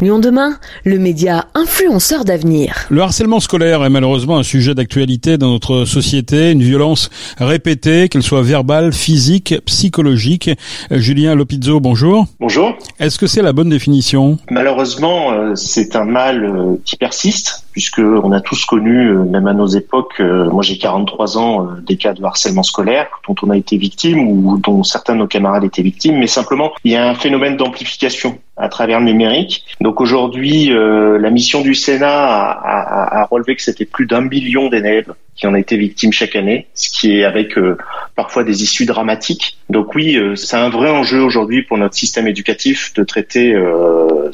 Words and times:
Lyon 0.00 0.18
demain, 0.18 0.58
le 0.82 0.98
média 0.98 1.46
influenceur 1.54 2.24
d'avenir. 2.24 2.74
Le 2.90 3.00
harcèlement 3.00 3.38
scolaire 3.38 3.84
est 3.84 3.90
malheureusement 3.90 4.36
un 4.36 4.42
sujet 4.42 4.74
d'actualité 4.74 5.38
dans 5.38 5.50
notre 5.50 5.84
société, 5.84 6.50
une 6.50 6.64
violence 6.64 7.10
répétée, 7.38 8.08
qu'elle 8.08 8.24
soit 8.24 8.42
verbale, 8.42 8.92
physique, 8.92 9.54
psychologique. 9.66 10.50
Julien 10.90 11.36
Lopizzo, 11.36 11.78
bonjour. 11.78 12.26
Bonjour. 12.40 12.74
Est-ce 12.98 13.20
que 13.20 13.28
c'est 13.28 13.40
la 13.40 13.52
bonne 13.52 13.68
définition? 13.68 14.36
Malheureusement, 14.50 15.30
euh, 15.30 15.54
c'est 15.54 15.94
un 15.94 16.04
mal 16.04 16.44
euh, 16.44 16.74
qui 16.84 16.96
persiste 16.96 17.64
puisque 17.70 18.00
on 18.00 18.32
a 18.32 18.40
tous 18.40 18.64
connu, 18.64 19.10
euh, 19.10 19.22
même 19.22 19.46
à 19.46 19.52
nos 19.52 19.68
époques, 19.68 20.20
moi 20.20 20.62
j'ai 20.64 20.76
43 20.76 21.38
ans, 21.38 21.68
des 21.86 21.96
cas 21.96 22.14
de 22.14 22.24
harcèlement 22.24 22.64
scolaire 22.64 23.06
dont 23.28 23.34
on 23.44 23.50
a 23.50 23.56
été 23.56 23.76
victime 23.76 24.28
ou 24.28 24.58
dont 24.58 24.82
certains 24.82 25.14
de 25.14 25.20
nos 25.20 25.28
camarades 25.28 25.64
étaient 25.64 25.82
victimes, 25.82 26.18
mais 26.18 26.26
simplement 26.26 26.72
il 26.82 26.92
y 26.92 26.96
a 26.96 27.08
un 27.08 27.14
phénomène 27.14 27.56
d'amplification 27.56 28.38
à 28.56 28.68
travers 28.68 29.00
le 29.00 29.06
numérique. 29.06 29.64
Donc 29.80 30.00
aujourd'hui, 30.00 30.72
euh, 30.72 31.18
la 31.18 31.30
mission 31.30 31.60
du 31.60 31.74
Sénat 31.74 32.24
a, 32.24 33.20
a, 33.20 33.24
relevé 33.24 33.56
que 33.56 33.62
c'était 33.62 33.84
plus 33.84 34.06
d'un 34.06 34.20
million 34.20 34.68
d'élèves 34.68 35.12
qui 35.34 35.48
en 35.48 35.54
étaient 35.54 35.76
victimes 35.76 36.12
chaque 36.12 36.36
année, 36.36 36.68
ce 36.74 36.88
qui 36.88 37.18
est 37.18 37.24
avec 37.24 37.58
euh, 37.58 37.76
parfois 38.14 38.44
des 38.44 38.62
issues 38.62 38.86
dramatiques. 38.86 39.58
Donc 39.70 39.94
oui, 39.96 40.16
euh, 40.16 40.36
c'est 40.36 40.56
un 40.56 40.68
vrai 40.68 40.90
enjeu 40.90 41.20
aujourd'hui 41.20 41.62
pour 41.62 41.78
notre 41.78 41.96
système 41.96 42.28
éducatif 42.28 42.94
de 42.94 43.02
traiter 43.02 43.56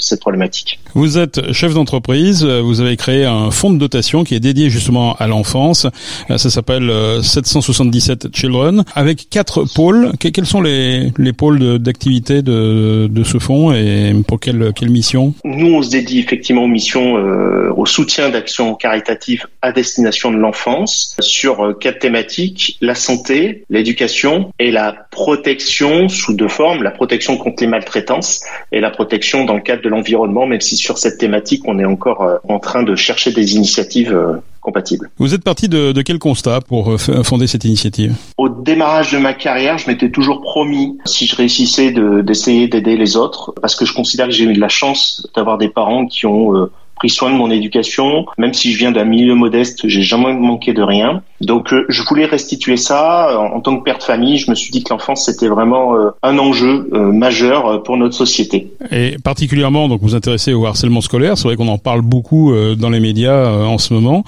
cette 0.01 0.21
problématique. 0.21 0.81
Vous 0.95 1.19
êtes 1.19 1.53
chef 1.53 1.75
d'entreprise, 1.75 2.45
vous 2.45 2.81
avez 2.81 2.97
créé 2.97 3.25
un 3.25 3.51
fonds 3.51 3.71
de 3.71 3.79
dotation 3.79 4.25
qui 4.25 4.35
est 4.35 4.41
dédié 4.41 4.71
justement 4.71 5.15
à 5.17 5.27
l'enfance. 5.27 5.87
Ça 6.29 6.51
s'appelle 6.51 6.93
777 7.23 8.35
Children, 8.35 8.85
avec 8.95 9.29
quatre 9.31 9.65
pôles. 9.75 10.13
Quels 10.19 10.47
sont 10.47 10.61
les, 10.61 11.13
les 11.19 11.33
pôles 11.33 11.79
d'activité 11.79 12.43
de, 12.43 13.09
de, 13.11 13.25
ce 13.25 13.39
fonds 13.39 13.73
et 13.73 14.15
pour 14.27 14.41
quelle, 14.41 14.73
quelle 14.75 14.91
mission? 14.91 15.35
Nous, 15.45 15.75
on 15.75 15.83
se 15.83 15.91
dédie 15.91 16.19
effectivement 16.19 16.65
aux 16.65 16.69
missions, 16.69 17.17
euh, 17.19 17.73
au 17.77 17.87
soutien 17.87 18.31
d'actions 18.31 18.75
caritatives 18.75 19.47
à 19.63 19.73
destination 19.73 20.31
de 20.31 20.37
l'enfance 20.37 21.17
sur 21.21 21.65
euh, 21.65 21.73
quatre 21.75 21.99
thématiques 22.01 22.79
la 22.81 22.95
santé, 22.95 23.65
l'éducation 23.71 24.53
et 24.59 24.71
la 24.71 25.07
protection 25.11 26.09
sous 26.09 26.35
deux 26.35 26.49
formes 26.49 26.83
la 26.83 26.91
protection 26.91 27.37
contre 27.37 27.63
les 27.63 27.69
maltraitances 27.69 28.43
et 28.73 28.81
la 28.81 28.91
protection 28.91 29.45
dans 29.45 29.55
le 29.55 29.61
cadre 29.61 29.83
de 29.83 29.89
l'environnement. 29.89 30.47
Même 30.47 30.61
si 30.61 30.77
sur 30.77 30.99
cette 30.99 31.19
thématique, 31.19 31.63
on 31.67 31.79
est 31.79 31.85
encore 31.85 32.23
euh, 32.23 32.37
en 32.49 32.59
train 32.59 32.83
de 32.83 32.95
chercher 32.95 33.33
des 33.33 33.57
initiatives 33.57 34.17
compatibles. 34.61 35.11
Vous 35.19 35.35
êtes 35.35 35.43
parti 35.43 35.69
de, 35.69 35.93
de 35.93 36.03
quel 36.03 36.19
constat 36.19 36.61
pour 36.61 37.01
fonder 37.01 37.47
cette 37.47 37.65
initiative? 37.65 38.15
Au 38.37 38.49
démarrage 38.49 39.13
de 39.13 39.19
ma 39.19 39.33
carrière, 39.33 39.79
je 39.79 39.89
m'étais 39.89 40.11
toujours 40.11 40.43
promis, 40.43 40.99
si 41.07 41.27
je 41.27 41.35
réussissais, 41.35 41.93
d'essayer 42.23 42.69
d'aider 42.69 42.97
les 42.97 43.17
autres, 43.17 43.55
parce 43.61 43.75
que 43.75 43.85
je 43.85 43.95
considère 43.95 44.27
que 44.27 44.33
j'ai 44.33 44.45
eu 44.45 44.53
de 44.53 44.61
la 44.61 44.69
chance 44.69 45.27
d'avoir 45.35 45.57
des 45.59 45.69
parents 45.71 46.07
qui 46.07 46.27
ont 46.27 46.55
euh, 46.55 46.71
pris 47.01 47.09
soin 47.09 47.31
de 47.31 47.37
mon 47.37 47.51
éducation. 47.51 48.27
Même 48.37 48.53
si 48.53 48.73
je 48.73 48.79
viens 48.79 48.93
d'un 48.93 49.05
milieu 49.05 49.35
modeste, 49.35 49.89
j'ai 49.89 50.03
jamais 50.03 50.35
manqué 50.35 50.75
de 50.75 50.83
rien. 50.83 51.23
Donc 51.41 51.73
euh, 51.73 51.87
je 51.89 52.03
voulais 52.03 52.27
restituer 52.27 52.77
ça. 52.77 53.39
En, 53.39 53.61
tant 53.61 53.79
que 53.79 53.85
père 53.85 53.97
de 53.97 54.03
famille, 54.03 54.37
je 54.37 54.51
me 54.51 54.55
suis 54.55 54.71
dit 54.71 54.85
que 54.85 54.93
l'enfance 54.93 55.25
c'était 55.25 55.49
vraiment 55.49 55.97
euh, 55.97 56.11
un 56.23 56.39
enjeu 56.39 56.91
euh, 56.93 57.11
majeur 57.11 57.83
pour 57.85 57.97
notre 57.97 58.15
société. 58.15 58.71
Et 58.93 59.17
particulièrement, 59.25 59.89
donc 59.89 60.03
vous 60.03 60.15
intéressez 60.15 60.53
au 60.53 60.67
harcèlement 60.67 61.01
scolaire. 61.01 61.39
C'est 61.39 61.45
vrai 61.45 61.57
qu'on 61.57 61.69
en 61.69 61.79
parle 61.79 62.03
beaucoup 62.03 62.53
dans 62.77 62.91
les 62.91 63.01
médias 63.01 63.51
en 63.51 63.79
ce 63.79 63.95
moment. 63.95 64.25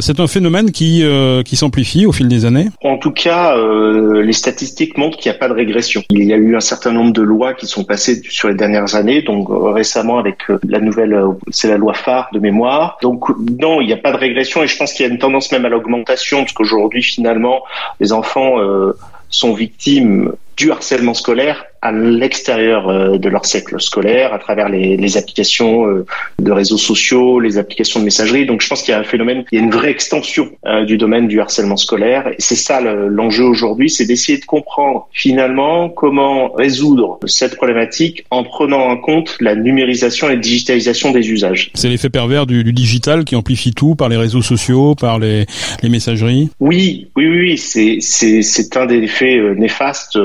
c'est 0.00 0.20
un 0.20 0.26
phénomène 0.26 0.70
qui 0.70 1.04
qui 1.44 1.56
s'amplifie 1.56 2.06
au 2.06 2.12
fil 2.12 2.28
des 2.28 2.44
années? 2.44 2.68
En 2.84 2.98
tout 2.98 3.10
cas, 3.10 3.56
les 3.56 4.32
statistiques 4.32 4.96
montrent 4.96 5.18
qu'il 5.18 5.30
n'y 5.30 5.36
a 5.36 5.38
pas 5.38 5.48
de 5.48 5.54
régression. 5.54 6.02
Il 6.10 6.24
y 6.24 6.32
a 6.32 6.36
eu 6.36 6.54
un 6.54 6.60
certain 6.60 6.92
nombre 6.92 7.12
de 7.12 7.22
lois 7.22 7.54
qui 7.54 7.66
sont 7.66 7.84
passées 7.84 8.22
sur 8.28 8.48
les 8.48 8.54
dernières 8.54 8.94
années. 8.94 9.22
Donc 9.22 9.48
récemment 9.50 10.18
avec 10.18 10.38
la 10.68 10.80
nouvelle, 10.80 11.18
c'est 11.50 11.68
la 11.68 11.78
loi 11.78 11.94
de 12.32 12.38
mémoire. 12.38 12.98
Donc 13.02 13.28
non, 13.60 13.80
il 13.80 13.86
n'y 13.86 13.92
a 13.92 13.96
pas 13.96 14.12
de 14.12 14.16
régression 14.16 14.62
et 14.62 14.66
je 14.66 14.76
pense 14.76 14.92
qu'il 14.92 15.06
y 15.06 15.08
a 15.08 15.12
une 15.12 15.18
tendance 15.18 15.52
même 15.52 15.64
à 15.64 15.68
l'augmentation 15.68 16.38
parce 16.38 16.52
qu'aujourd'hui 16.52 17.02
finalement 17.02 17.62
les 18.00 18.12
enfants 18.12 18.60
euh, 18.60 18.92
sont 19.28 19.52
victimes 19.54 20.32
du 20.56 20.70
harcèlement 20.70 21.14
scolaire 21.14 21.64
à 21.82 21.90
l'extérieur 21.90 22.88
euh, 22.88 23.18
de 23.18 23.28
leur 23.28 23.44
cercle 23.44 23.80
scolaire, 23.80 24.32
à 24.32 24.38
travers 24.38 24.68
les, 24.68 24.96
les, 24.96 25.16
applications 25.16 25.88
euh, 25.88 26.06
de 26.38 26.52
réseaux 26.52 26.78
sociaux, 26.78 27.40
les 27.40 27.58
applications 27.58 27.98
de 27.98 28.04
messagerie. 28.04 28.46
Donc 28.46 28.62
je 28.62 28.68
pense 28.68 28.82
qu'il 28.82 28.92
y 28.92 28.94
a 28.94 29.00
un 29.00 29.04
phénomène, 29.04 29.44
il 29.50 29.58
y 29.58 29.60
a 29.60 29.64
une 29.64 29.72
vraie 29.72 29.90
extension 29.90 30.48
euh, 30.64 30.84
du 30.84 30.96
domaine 30.96 31.26
du 31.26 31.40
harcèlement 31.40 31.76
scolaire. 31.76 32.28
Et 32.28 32.36
c'est 32.38 32.56
ça 32.56 32.80
l'enjeu 32.80 33.44
aujourd'hui, 33.44 33.90
c'est 33.90 34.06
d'essayer 34.06 34.38
de 34.38 34.44
comprendre 34.44 35.08
finalement 35.12 35.88
comment 35.88 36.52
résoudre 36.52 37.18
cette 37.26 37.56
problématique 37.56 38.24
en 38.30 38.44
prenant 38.44 38.82
en 38.82 38.96
compte 38.96 39.36
la 39.40 39.56
numérisation 39.56 40.28
et 40.28 40.34
la 40.34 40.40
digitalisation 40.40 41.10
des 41.10 41.28
usages. 41.30 41.72
C'est 41.74 41.88
l'effet 41.88 42.10
pervers 42.10 42.46
du, 42.46 42.62
du, 42.62 42.72
digital 42.72 43.24
qui 43.24 43.34
amplifie 43.34 43.72
tout 43.72 43.96
par 43.96 44.08
les 44.08 44.16
réseaux 44.16 44.42
sociaux, 44.42 44.94
par 44.94 45.18
les, 45.18 45.46
les 45.82 45.88
messageries? 45.88 46.50
Oui, 46.60 47.08
oui, 47.16 47.26
oui, 47.28 47.58
c'est 47.58 47.98
c'est 48.00 48.76
un 48.76 48.86
des 48.86 48.98
effets 48.98 49.40
néfastes 49.56 50.16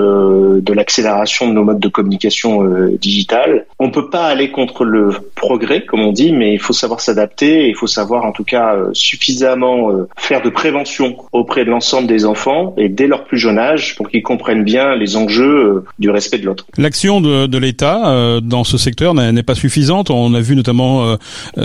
de 0.62 0.74
l'accélération 0.74 1.48
de 1.48 1.54
nos 1.54 1.64
modes 1.64 1.80
de 1.80 1.88
communication 1.88 2.64
euh, 2.64 2.98
digitale. 3.00 3.66
On 3.80 3.92
peut 3.92 4.10
pas 4.10 4.26
aller 4.26 4.52
contre 4.52 4.84
le 4.84 5.10
progrès, 5.36 5.86
comme 5.86 6.02
on 6.02 6.12
dit, 6.12 6.32
mais 6.32 6.54
il 6.54 6.60
faut 6.60 6.74
savoir 6.74 7.02
s'adapter 7.02 7.66
et 7.66 7.70
il 7.70 7.76
faut 7.76 7.88
savoir 7.88 8.26
en 8.26 8.32
tout 8.32 8.44
cas 8.44 8.76
euh, 8.76 8.90
suffisamment 8.94 9.92
euh, 9.92 10.08
faire 10.18 10.42
de 10.42 10.50
prévention 10.50 11.18
auprès 11.32 11.66
de 11.66 11.70
l'ensemble 11.70 12.08
des 12.08 12.26
enfants 12.26 12.74
et 12.78 12.90
dès 12.90 13.08
leur 13.08 13.26
plus 13.26 13.38
jeune 13.38 13.58
âge 13.58 13.96
pour 13.96 14.10
qu'ils 14.10 14.24
comprennent 14.24 14.64
bien 14.64 14.96
les 14.96 15.16
enjeux 15.16 15.84
du 16.00 16.10
respect 16.10 16.38
de 16.38 16.46
l'autre. 16.46 16.66
L'action 16.78 17.22
de, 17.22 17.48
de 17.48 17.58
l'État 17.58 18.40
dans 18.42 18.64
ce 18.64 18.78
secteur 18.78 19.14
n'est 19.14 19.44
pas 19.44 19.56
suffisante. 19.56 20.10
On 20.10 20.34
a 20.34 20.40
vu 20.40 20.56
notamment 20.56 21.18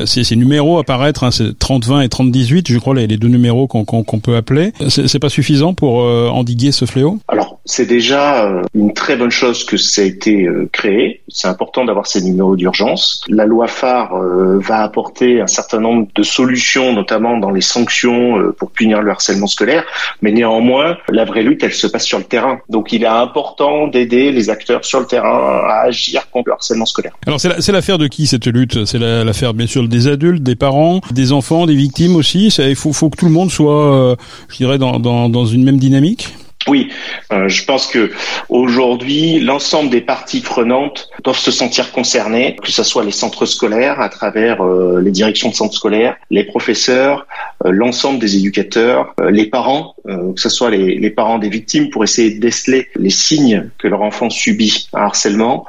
ces, 0.04 0.24
ces, 0.24 0.36
numéros 0.36 0.78
apparaître, 0.78 1.24
hein, 1.24 1.30
c'est 1.30 1.58
30-20 1.58 2.04
et 2.04 2.08
30-18, 2.08 2.72
je 2.72 2.78
crois 2.78 2.94
les, 2.94 3.06
les 3.06 3.16
deux 3.16 3.28
numéros 3.28 3.66
qu'on 3.66 3.84
qu'on 3.84 4.20
peut 4.20 4.36
appeler. 4.36 4.72
C'est 4.88 5.18
pas 5.18 5.28
suffisant 5.28 5.74
pour 5.74 5.98
endiguer 5.98 6.72
ce 6.72 6.84
fléau? 6.84 7.18
Alors 7.28 7.60
c'est 7.64 7.86
déjà 7.86 8.62
une 8.74 8.92
très 8.92 9.16
bonne 9.16 9.30
chose 9.30 9.64
que 9.64 9.76
ça 9.76 10.02
a 10.02 10.04
été 10.04 10.44
euh, 10.44 10.68
créé. 10.72 11.22
C'est 11.28 11.48
important 11.48 11.84
d'avoir 11.84 12.06
ces 12.06 12.20
numéros 12.20 12.56
d'urgence. 12.56 13.24
La 13.28 13.46
loi 13.46 13.68
phare 13.68 14.14
euh, 14.16 14.58
va 14.58 14.82
apporter 14.82 15.40
un 15.40 15.46
certain 15.46 15.80
nombre 15.80 16.08
de 16.14 16.22
solutions, 16.22 16.92
notamment 16.92 17.38
dans 17.38 17.50
les 17.50 17.60
sanctions 17.60 18.38
euh, 18.38 18.52
pour 18.52 18.70
punir 18.70 19.00
le 19.00 19.10
harcèlement 19.10 19.46
scolaire. 19.46 19.84
Mais 20.22 20.32
néanmoins, 20.32 20.96
la 21.08 21.24
vraie 21.24 21.42
lutte, 21.42 21.62
elle 21.62 21.72
se 21.72 21.86
passe 21.86 22.04
sur 22.04 22.18
le 22.18 22.24
terrain. 22.24 22.58
Donc 22.68 22.92
il 22.92 23.04
est 23.04 23.06
important 23.06 23.86
d'aider 23.86 24.32
les 24.32 24.50
acteurs 24.50 24.84
sur 24.84 25.00
le 25.00 25.06
terrain 25.06 25.62
à 25.68 25.84
agir 25.86 26.28
contre 26.30 26.48
le 26.48 26.54
harcèlement 26.54 26.86
scolaire. 26.86 27.12
Alors 27.26 27.40
c'est 27.40 27.72
l'affaire 27.72 27.98
de 27.98 28.08
qui 28.08 28.26
cette 28.26 28.46
lutte? 28.46 28.84
C'est 28.84 28.98
l'affaire 28.98 29.54
bien 29.54 29.66
sûr 29.66 29.86
des 29.86 30.08
adultes, 30.08 30.42
des 30.42 30.56
parents, 30.56 31.00
des 31.12 31.32
enfants, 31.32 31.66
des 31.66 31.76
victimes 31.76 32.16
aussi? 32.16 32.48
Il 32.58 32.76
faut, 32.76 32.92
faut 32.92 33.08
que 33.08 33.16
tout 33.16 33.26
le 33.26 33.32
monde 33.32 33.50
soit, 33.50 34.16
je 34.48 34.56
dirais, 34.56 34.78
dans, 34.78 34.98
dans, 34.98 35.28
dans 35.28 35.46
une 35.46 35.64
même 35.64 35.78
dynamique? 35.78 36.34
Oui, 36.68 36.90
euh, 37.32 37.48
je 37.48 37.64
pense 37.64 37.86
que 37.86 38.10
aujourd'hui, 38.48 39.40
l'ensemble 39.40 39.90
des 39.90 40.00
parties 40.00 40.40
prenantes 40.40 41.08
doivent 41.24 41.38
se 41.38 41.50
sentir 41.50 41.92
concernées, 41.92 42.56
que 42.62 42.70
ce 42.70 42.82
soit 42.82 43.04
les 43.04 43.10
centres 43.10 43.46
scolaires 43.46 44.00
à 44.00 44.08
travers 44.08 44.62
euh, 44.62 45.00
les 45.00 45.10
directions 45.10 45.48
de 45.48 45.54
centres 45.54 45.74
scolaires, 45.74 46.16
les 46.30 46.44
professeurs, 46.44 47.26
euh, 47.64 47.70
l'ensemble 47.72 48.18
des 48.18 48.36
éducateurs, 48.36 49.14
les 49.30 49.46
parents, 49.46 49.94
que 50.04 50.40
ce 50.40 50.48
soit 50.48 50.70
les, 50.70 50.98
les, 50.98 51.10
parents 51.10 51.38
des 51.38 51.48
victimes 51.48 51.90
pour 51.90 52.02
essayer 52.02 52.34
de 52.34 52.40
déceler 52.40 52.88
les 52.96 53.10
signes 53.10 53.70
que 53.78 53.88
leur 53.88 54.02
enfant 54.02 54.30
subit 54.30 54.88
un 54.92 55.02
harcèlement, 55.02 55.66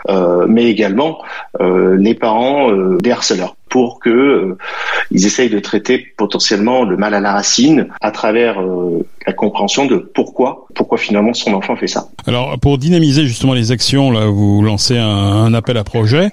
mais 0.47 0.65
également 0.65 1.21
les 1.59 2.15
parents 2.15 2.71
des 2.97 3.11
harceleurs 3.11 3.55
pour 3.73 3.99
que 3.99 4.09
euh, 4.11 4.57
ils 5.09 5.25
essayent 5.25 5.49
de 5.49 5.57
traiter 5.57 5.97
potentiellement 6.15 6.83
le 6.83 6.95
mal 6.95 7.15
à 7.15 7.19
la 7.19 7.31
racine 7.31 7.87
à 8.01 8.11
travers 8.11 8.61
euh, 8.61 9.03
la 9.25 9.33
compréhension 9.33 9.85
de 9.85 9.97
pourquoi 9.97 10.67
pourquoi 10.73 10.97
finalement 10.97 11.33
son 11.33 11.53
enfant 11.53 11.75
fait 11.75 11.87
ça. 11.87 12.07
Alors 12.27 12.57
pour 12.59 12.77
dynamiser 12.77 13.25
justement 13.25 13.53
les 13.53 13.71
actions, 13.71 14.11
là 14.11 14.25
vous 14.25 14.61
lancez 14.61 14.97
un, 14.97 15.07
un 15.07 15.53
appel 15.53 15.77
à 15.77 15.83
projet. 15.83 16.29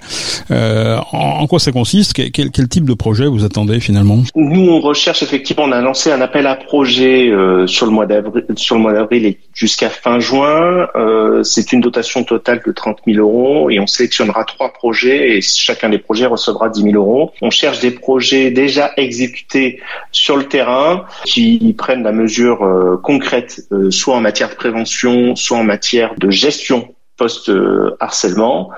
Euh, 0.51 0.97
en, 1.11 1.45
quoi 1.47 1.59
ça 1.59 1.71
consiste? 1.71 2.13
Quel, 2.13 2.51
quel, 2.51 2.67
type 2.67 2.85
de 2.85 2.93
projet 2.93 3.25
vous 3.27 3.43
attendez 3.43 3.79
finalement? 3.79 4.19
Nous 4.35 4.69
on 4.69 4.79
recherche 4.79 5.23
effectivement, 5.23 5.63
on 5.63 5.71
a 5.71 5.81
lancé 5.81 6.11
un 6.11 6.21
appel 6.21 6.47
à 6.47 6.55
projet 6.55 7.29
euh, 7.29 7.67
sur 7.67 7.85
le 7.85 7.91
mois 7.91 8.05
d'avril, 8.05 8.45
sur 8.55 8.75
le 8.75 8.81
mois 8.81 8.93
d'avril 8.93 9.25
et 9.25 9.39
jusqu'à 9.53 9.89
fin 9.89 10.19
juin. 10.19 10.87
Euh, 10.95 11.43
c'est 11.43 11.71
une 11.73 11.81
dotation 11.81 12.23
totale 12.23 12.61
de 12.65 12.71
30 12.71 12.99
000 13.05 13.19
euros 13.19 13.69
et 13.69 13.79
on 13.79 13.87
sélectionnera 13.87 14.43
trois 14.43 14.73
projets 14.73 15.37
et 15.37 15.41
chacun 15.41 15.89
des 15.89 15.99
projets 15.99 16.25
recevra 16.25 16.69
10 16.69 16.83
000 16.83 16.95
euros. 16.95 17.31
On 17.41 17.49
cherche 17.49 17.79
des 17.79 17.91
projets 17.91 18.51
déjà 18.51 18.91
exécutés 18.97 19.79
sur 20.11 20.37
le 20.37 20.45
terrain 20.45 21.05
qui 21.25 21.75
prennent 21.77 22.03
la 22.03 22.11
mesure 22.11 22.63
euh, 22.81 22.97
concrète, 22.97 23.61
euh, 23.71 23.91
soit 23.91 24.15
en 24.15 24.21
matière 24.21 24.49
de 24.49 24.55
prévention, 24.55 25.35
soit 25.35 25.57
en 25.57 25.63
matière 25.63 26.15
de 26.17 26.29
gestion 26.29 26.95
post-harcèlement. 27.17 28.71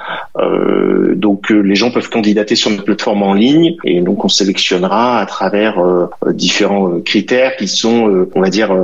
Euh, 1.14 1.16
donc 1.16 1.50
les 1.50 1.76
gens 1.76 1.92
peuvent 1.92 2.10
candidater 2.10 2.56
sur 2.56 2.70
notre 2.70 2.84
plateforme 2.84 3.24
en 3.24 3.34
ligne 3.34 3.76
et 3.84 4.02
donc 4.02 4.26
on 4.26 4.30
sélectionnera 4.30 5.20
à 5.20 5.26
travers 5.26 5.82
différents 6.28 7.00
critères 7.02 7.56
qui 7.56 7.68
sont, 7.68 8.28
on 8.36 8.42
va 8.42 8.50
dire, 8.50 8.76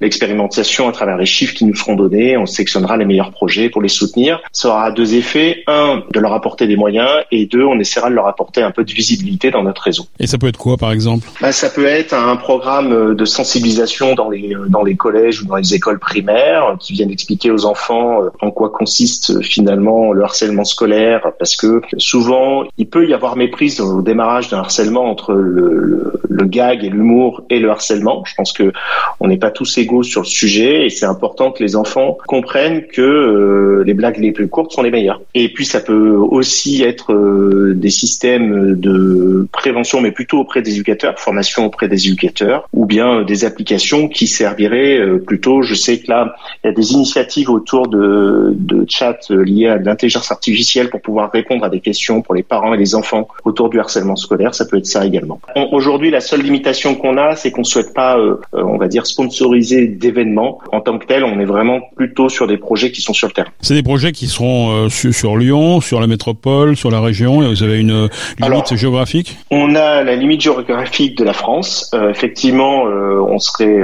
l'expérimentation 0.00 0.88
à 0.88 0.92
travers 0.92 1.16
les 1.16 1.26
chiffres 1.26 1.54
qui 1.54 1.64
nous 1.64 1.74
seront 1.74 1.94
donnés. 1.94 2.36
On 2.36 2.46
sélectionnera 2.46 2.96
les 2.96 3.04
meilleurs 3.04 3.30
projets 3.30 3.68
pour 3.68 3.82
les 3.82 3.88
soutenir. 3.88 4.40
Ça 4.52 4.68
aura 4.68 4.90
deux 4.90 5.14
effets. 5.14 5.62
Un, 5.66 6.02
de 6.12 6.20
leur 6.20 6.32
apporter 6.32 6.66
des 6.66 6.76
moyens 6.76 7.08
et 7.30 7.46
deux, 7.46 7.64
on 7.64 7.78
essaiera 7.78 8.10
de 8.10 8.14
leur 8.14 8.26
apporter 8.26 8.62
un 8.62 8.70
peu 8.70 8.84
de 8.84 8.92
visibilité 8.92 9.50
dans 9.50 9.62
notre 9.62 9.82
réseau. 9.82 10.06
Et 10.18 10.26
ça 10.26 10.38
peut 10.38 10.48
être 10.48 10.58
quoi 10.58 10.76
par 10.76 10.92
exemple? 10.92 11.26
Bah, 11.40 11.52
Ça 11.52 11.70
peut 11.70 11.86
être 11.86 12.14
un 12.14 12.36
programme 12.36 13.14
de 13.14 13.24
sensibilisation 13.24 14.14
dans 14.14 14.30
les, 14.30 14.54
dans 14.68 14.82
les 14.82 14.96
collèges 14.96 15.42
ou 15.42 15.46
dans 15.46 15.56
les 15.56 15.74
écoles 15.74 15.98
primaires 15.98 16.76
qui 16.80 16.92
viennent 16.92 17.10
expliquer 17.10 17.50
aux 17.50 17.64
enfants 17.64 18.20
en 18.40 18.50
quoi 18.50 18.70
consiste 18.70 19.42
finalement 19.42 20.12
le 20.12 20.22
harcèlement 20.22 20.64
scolaire 20.64 21.32
parce 21.38 21.56
que 21.56 21.77
souvent 21.96 22.64
il 22.76 22.88
peut 22.88 23.08
y 23.08 23.14
avoir 23.14 23.36
méprise 23.36 23.80
au 23.80 24.02
démarrage 24.02 24.48
d'un 24.50 24.58
harcèlement 24.58 25.10
entre 25.10 25.32
le, 25.32 26.12
gag 26.44 26.82
et 26.82 26.88
l'humour 26.88 27.42
et 27.50 27.58
le 27.58 27.68
harcèlement. 27.68 28.22
Je 28.24 28.34
pense 28.34 28.52
que 28.52 28.72
on 29.20 29.28
n'est 29.28 29.38
pas 29.38 29.50
tous 29.50 29.76
égaux 29.76 30.02
sur 30.02 30.22
le 30.22 30.26
sujet 30.26 30.86
et 30.86 30.88
c'est 30.88 31.04
important 31.04 31.52
que 31.52 31.62
les 31.62 31.76
enfants 31.76 32.16
comprennent 32.26 32.86
que 32.86 33.02
euh, 33.02 33.82
les 33.84 33.92
blagues 33.92 34.18
les 34.18 34.32
plus 34.32 34.48
courtes 34.48 34.72
sont 34.72 34.82
les 34.82 34.90
meilleures. 34.90 35.20
Et 35.34 35.52
puis 35.52 35.66
ça 35.66 35.80
peut 35.80 36.12
aussi 36.12 36.82
être 36.82 37.12
euh, 37.12 37.74
des 37.74 37.90
systèmes 37.90 38.76
de 38.76 39.46
prévention 39.52 40.00
mais 40.00 40.12
plutôt 40.12 40.38
auprès 40.38 40.62
des 40.62 40.70
éducateurs, 40.70 41.18
formation 41.18 41.66
auprès 41.66 41.88
des 41.88 42.06
éducateurs 42.06 42.66
ou 42.72 42.86
bien 42.86 43.18
euh, 43.18 43.24
des 43.24 43.44
applications 43.44 44.08
qui 44.08 44.26
serviraient 44.26 45.00
plutôt, 45.26 45.60
je 45.62 45.74
sais 45.74 45.98
que 45.98 46.10
là 46.10 46.34
il 46.64 46.68
y 46.68 46.70
a 46.70 46.72
des 46.72 46.92
initiatives 46.92 47.50
autour 47.50 47.88
de, 47.88 48.54
de 48.54 48.86
chat 48.88 49.18
liés 49.30 49.68
à 49.68 49.76
l'intelligence 49.76 50.30
artificielle 50.30 50.88
pour 50.88 51.02
pouvoir 51.02 51.30
répondre 51.30 51.64
à 51.64 51.67
des 51.70 51.80
questions 51.80 52.22
pour 52.22 52.34
les 52.34 52.42
parents 52.42 52.74
et 52.74 52.76
les 52.76 52.94
enfants 52.94 53.28
autour 53.44 53.70
du 53.70 53.78
harcèlement 53.80 54.16
scolaire, 54.16 54.54
ça 54.54 54.64
peut 54.64 54.78
être 54.78 54.86
ça 54.86 55.04
également. 55.04 55.40
Aujourd'hui, 55.72 56.10
la 56.10 56.20
seule 56.20 56.42
limitation 56.42 56.94
qu'on 56.94 57.16
a, 57.16 57.36
c'est 57.36 57.50
qu'on 57.50 57.62
ne 57.62 57.66
souhaite 57.66 57.94
pas, 57.94 58.18
euh, 58.18 58.36
on 58.52 58.76
va 58.76 58.88
dire, 58.88 59.06
sponsoriser 59.06 59.86
d'événements. 59.86 60.60
En 60.72 60.80
tant 60.80 60.98
que 60.98 61.06
tel, 61.06 61.24
on 61.24 61.38
est 61.40 61.44
vraiment 61.44 61.80
plutôt 61.96 62.28
sur 62.28 62.46
des 62.46 62.56
projets 62.56 62.90
qui 62.90 63.00
sont 63.00 63.12
sur 63.12 63.28
le 63.28 63.32
terrain. 63.32 63.50
C'est 63.60 63.74
des 63.74 63.82
projets 63.82 64.12
qui 64.12 64.26
seront 64.26 64.86
euh, 64.86 64.88
sur, 64.88 65.36
Lyon, 65.36 65.80
sur 65.80 66.00
la 66.00 66.06
métropole, 66.06 66.76
sur 66.76 66.90
la 66.90 67.00
région, 67.00 67.42
et 67.42 67.48
vous 67.48 67.62
avez 67.62 67.80
une 67.80 68.08
limite 68.38 68.74
géographique? 68.74 69.36
On 69.50 69.74
a 69.74 70.02
la 70.02 70.16
limite 70.16 70.40
géographique 70.40 71.16
de 71.16 71.24
la 71.24 71.32
France. 71.32 71.90
Euh, 71.94 72.10
effectivement, 72.10 72.82
on 72.82 73.38
serait 73.38 73.78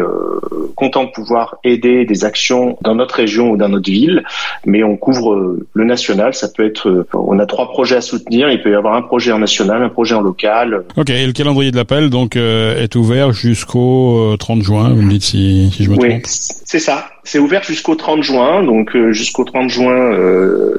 content 0.74 1.04
de 1.04 1.10
pouvoir 1.10 1.56
aider 1.64 2.04
des 2.04 2.24
actions 2.24 2.76
dans 2.82 2.94
notre 2.94 3.16
région 3.16 3.50
ou 3.50 3.56
dans 3.56 3.68
notre 3.68 3.90
ville, 3.90 4.24
mais 4.64 4.82
on 4.82 4.96
couvre 4.96 5.56
le 5.72 5.84
national. 5.84 6.34
Ça 6.34 6.48
peut 6.48 6.64
être, 6.64 7.06
on 7.12 7.38
a 7.38 7.46
trois 7.46 7.72
projets 7.74 7.96
à 7.96 8.00
soutenir. 8.00 8.48
Il 8.50 8.62
peut 8.62 8.70
y 8.70 8.74
avoir 8.74 8.94
un 8.94 9.02
projet 9.02 9.32
en 9.32 9.40
national, 9.40 9.82
un 9.82 9.88
projet 9.88 10.14
en 10.14 10.20
local. 10.20 10.84
Ok, 10.96 11.10
et 11.10 11.26
le 11.26 11.32
calendrier 11.32 11.72
de 11.72 11.76
l'appel 11.76 12.08
donc 12.08 12.36
euh, 12.36 12.80
est 12.80 12.94
ouvert 12.94 13.32
jusqu'au 13.32 14.36
30 14.38 14.60
euh, 14.60 14.62
juin. 14.62 14.88
Vous 14.90 15.02
me 15.02 15.10
dites 15.10 15.24
si, 15.24 15.70
si 15.74 15.82
je 15.82 15.90
me 15.90 15.96
trompe. 15.96 16.08
Oui, 16.08 16.20
c'est 16.24 16.78
ça. 16.78 17.08
C'est 17.24 17.40
ouvert 17.40 17.64
jusqu'au 17.64 17.96
30 17.96 18.22
juin. 18.22 18.62
Donc 18.62 18.94
euh, 18.94 19.10
jusqu'au 19.10 19.42
30 19.42 19.68
juin, 19.68 20.16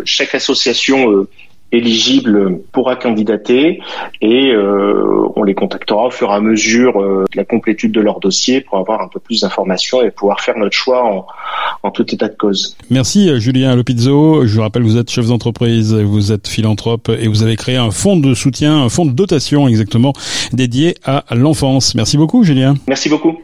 chaque 0.06 0.34
association 0.34 1.28
éligible 1.72 2.60
pourra 2.72 2.96
candidater 2.96 3.82
et 4.22 4.52
euh, 4.52 5.28
on 5.36 5.44
les 5.44 5.54
contactera 5.54 6.06
au 6.06 6.10
fur 6.12 6.30
et 6.30 6.34
à 6.34 6.40
mesure 6.40 7.02
euh, 7.02 7.26
de 7.32 7.38
la 7.38 7.46
complétude 7.46 7.92
de 7.92 8.02
leur 8.02 8.20
dossier 8.20 8.62
pour 8.62 8.78
avoir 8.78 9.02
un 9.02 9.08
peu 9.08 9.20
plus 9.20 9.42
d'informations 9.42 10.02
et 10.02 10.12
pouvoir 10.12 10.42
faire 10.42 10.58
notre 10.58 10.76
choix 10.76 11.04
en, 11.04 11.28
en 11.86 11.92
tout 11.92 12.14
état 12.14 12.28
de 12.28 12.36
cause. 12.36 12.76
Merci 12.90 13.30
euh, 13.30 13.40
Julien 13.40 13.76
Lopizzo. 13.76 14.46
Je 14.46 14.56
vous 14.56 14.62
rappelle, 14.62 14.84
vous 14.84 14.98
êtes 14.98 15.10
chef 15.10 15.28
d'entreprise, 15.28 15.94
vous 15.94 16.32
êtes 16.32 16.48
philanthrope 16.48 17.10
et 17.10 17.28
vous 17.28 17.44
avez 17.44 17.56
créé 17.56 17.78
un 17.78 17.92
fonds 17.92 18.18
de 18.18 18.34
soutien, 18.34 18.76
un 18.78 18.90
fonds 18.90 19.06
de 19.06 19.12
dotation 19.12 19.68
exactement 19.68 20.14
dédié 20.52 20.96
à 21.04 21.24
l'enfance. 21.36 21.96
Merci 21.96 22.18
beaucoup 22.18 22.44
Julien. 22.44 22.76
Merci 22.88 23.10
beaucoup. 23.10 23.38